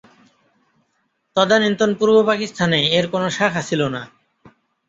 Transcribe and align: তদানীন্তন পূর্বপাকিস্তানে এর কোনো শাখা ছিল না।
তদানীন্তন 1.35 1.89
পূর্বপাকিস্তানে 1.99 2.79
এর 2.97 3.05
কোনো 3.13 3.27
শাখা 3.37 3.61
ছিল 3.69 3.81
না। 3.95 4.01